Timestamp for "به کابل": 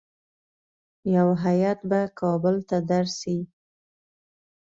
1.89-2.55